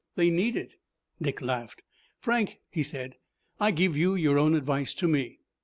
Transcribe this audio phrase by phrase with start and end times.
[0.15, 0.77] They need it."
[1.21, 1.83] Dick laughed.
[2.19, 3.17] "Frank," he said,
[3.59, 5.37] "I give you your own advice to me.